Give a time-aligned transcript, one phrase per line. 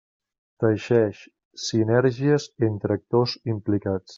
[0.63, 1.19] Teixeix
[1.65, 4.09] sinergies entre actors implicats.